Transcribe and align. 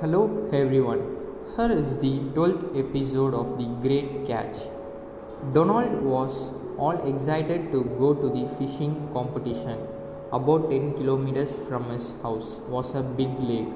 Hello 0.00 0.22
everyone. 0.52 1.02
Here 1.56 1.70
is 1.74 1.96
the 1.96 2.10
12th 2.34 2.64
episode 2.80 3.32
of 3.32 3.56
The 3.58 3.64
Great 3.84 4.26
Catch. 4.26 4.56
Donald 5.54 6.02
was 6.02 6.50
all 6.76 6.98
excited 7.10 7.72
to 7.72 7.82
go 8.00 8.12
to 8.12 8.28
the 8.28 8.46
fishing 8.58 9.08
competition. 9.14 9.78
About 10.34 10.68
10 10.70 10.98
kilometers 10.98 11.54
from 11.68 11.88
his 11.88 12.12
house 12.22 12.58
was 12.68 12.94
a 12.94 13.02
big 13.02 13.40
lake. 13.40 13.70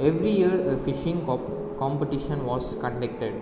Every 0.00 0.30
year 0.30 0.56
a 0.74 0.78
fishing 0.78 1.26
comp- 1.26 1.78
competition 1.78 2.46
was 2.46 2.74
conducted. 2.76 3.34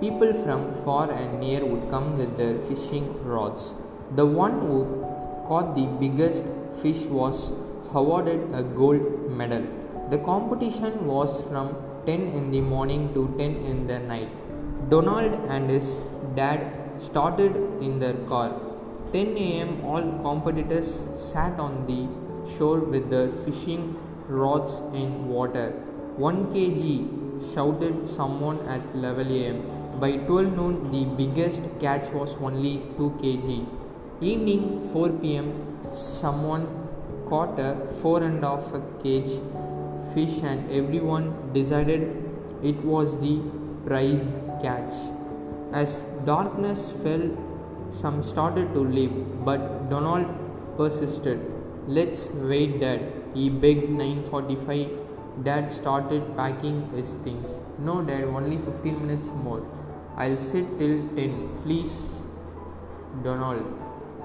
People 0.00 0.32
from 0.32 0.72
far 0.86 1.12
and 1.12 1.40
near 1.40 1.62
would 1.62 1.90
come 1.90 2.16
with 2.16 2.38
their 2.38 2.56
fishing 2.70 3.22
rods. 3.22 3.74
The 4.16 4.24
one 4.24 4.58
who 4.60 4.80
caught 5.46 5.74
the 5.74 5.86
biggest 6.00 6.42
fish 6.82 7.04
was 7.04 7.52
awarded 7.92 8.48
a 8.54 8.62
gold 8.62 9.30
medal. 9.30 9.81
The 10.12 10.18
competition 10.18 11.06
was 11.06 11.30
from 11.48 11.68
10 12.06 12.22
in 12.38 12.50
the 12.54 12.60
morning 12.60 13.02
to 13.14 13.20
10 13.38 13.54
in 13.70 13.86
the 13.90 13.98
night. 13.98 14.32
Donald 14.90 15.32
and 15.54 15.70
his 15.70 15.86
dad 16.38 16.60
started 16.98 17.54
in 17.86 17.98
their 17.98 18.18
car. 18.32 18.50
10 19.14 19.38
am, 19.38 19.70
all 19.90 20.02
competitors 20.26 20.90
sat 21.30 21.58
on 21.66 21.86
the 21.86 22.00
shore 22.54 22.80
with 22.80 23.08
their 23.08 23.30
fishing 23.44 23.96
rods 24.28 24.82
in 25.02 25.08
water. 25.28 25.68
1 26.18 26.44
kg, 26.52 26.82
shouted 27.54 28.06
someone 28.18 28.60
at 28.74 28.82
11 28.92 29.32
am. 29.46 29.64
By 29.98 30.12
12 30.18 30.56
noon, 30.58 30.76
the 30.96 31.04
biggest 31.22 31.62
catch 31.80 32.12
was 32.18 32.36
only 32.50 32.74
2 32.98 33.10
kg. 33.22 33.66
Evening 34.20 34.62
4 34.92 35.08
pm, 35.24 35.50
someone 35.92 36.64
caught 37.30 37.58
a 37.58 37.72
4 38.02 38.22
and 38.30 38.44
a 38.44 38.56
half 38.56 38.72
kg 39.02 39.62
fish 40.14 40.42
and 40.42 40.70
everyone 40.70 41.52
decided 41.52 42.02
it 42.62 42.76
was 42.84 43.18
the 43.18 43.40
prize 43.86 44.26
catch. 44.62 44.92
As 45.72 46.04
darkness 46.24 46.90
fell, 47.02 47.24
some 47.90 48.22
started 48.22 48.72
to 48.74 48.80
leave, 48.80 49.14
but 49.44 49.90
Donald 49.90 50.26
persisted. 50.76 51.40
Let's 51.86 52.30
wait, 52.30 52.80
Dad. 52.80 53.00
He 53.34 53.48
begged 53.64 53.88
9:45. 53.90 54.90
Dad 55.48 55.72
started 55.72 56.22
packing 56.36 56.78
his 56.96 57.14
things. 57.26 57.60
No, 57.88 57.94
Dad, 58.10 58.24
only 58.40 58.58
15 58.66 59.00
minutes 59.04 59.30
more. 59.44 59.62
I'll 60.16 60.40
sit 60.50 60.78
till 60.78 60.96
10. 61.20 61.34
Please, 61.64 61.94
Donald. 63.28 63.64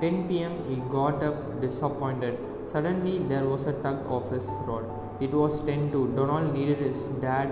10 0.01 0.27
pm 0.29 0.55
he 0.69 0.75
got 0.95 1.23
up 1.23 1.37
disappointed. 1.61 2.37
Suddenly 2.71 3.19
there 3.33 3.45
was 3.45 3.65
a 3.65 3.75
tug 3.85 3.99
of 4.17 4.29
his 4.35 4.49
rod. 4.69 4.85
It 5.19 5.31
was 5.31 5.63
10 5.63 5.91
to. 5.91 6.07
Donald 6.15 6.53
needed 6.53 6.77
his 6.77 6.99
dad 7.21 7.49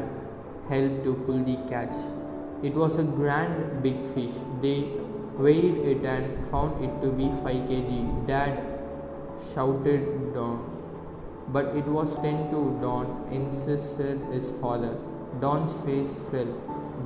help 0.70 1.04
to 1.04 1.16
pull 1.26 1.44
the 1.44 1.58
catch. 1.70 1.96
It 2.64 2.74
was 2.74 2.98
a 3.00 3.04
grand 3.04 3.82
big 3.82 4.06
fish. 4.14 4.36
They 4.62 4.90
weighed 5.38 5.78
it 5.78 6.06
and 6.06 6.48
found 6.52 6.84
it 6.84 7.02
to 7.02 7.12
be 7.12 7.30
5 7.44 7.68
kg. 7.70 8.28
Dad 8.28 8.62
shouted 9.54 10.34
Don. 10.34 10.72
But 11.48 11.76
it 11.76 11.86
was 11.86 12.16
10 12.18 12.52
to. 12.52 12.80
Don 12.82 13.28
insisted 13.32 14.22
his 14.32 14.52
father. 14.62 14.98
Don's 15.40 15.74
face 15.86 16.16
fell. 16.32 16.54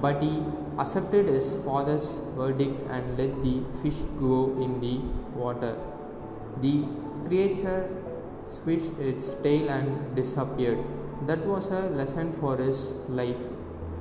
But 0.02 0.22
he 0.22 0.44
accepted 0.78 1.28
his 1.28 1.56
father's 1.66 2.22
verdict 2.36 2.80
and 2.90 3.18
let 3.18 3.42
the 3.44 3.64
fish 3.82 4.00
go 4.20 4.56
in 4.66 4.80
the 4.80 5.00
water. 5.38 5.76
The 6.62 6.86
creature 7.26 7.90
swished 8.56 9.00
its 9.00 9.34
tail 9.36 9.70
and 9.70 10.16
disappeared. 10.16 10.80
That 11.28 11.46
was 11.46 11.68
a 11.68 11.82
lesson 12.00 12.32
for 12.34 12.58
his 12.58 12.94
life. 13.08 13.42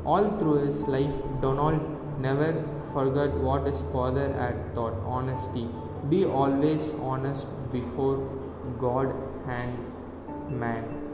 All 0.05 0.31
through 0.39 0.67
his 0.67 0.83
life, 0.87 1.17
Donald 1.43 1.81
never 2.21 2.53
forgot 2.93 3.35
what 3.49 3.67
his 3.67 3.81
father 3.93 4.33
had 4.33 4.75
taught 4.75 4.95
honesty. 5.05 5.69
Be 6.09 6.25
always 6.25 6.95
honest 7.01 7.47
before 7.73 8.17
God 8.79 9.15
and 9.47 10.59
man. 10.61 11.08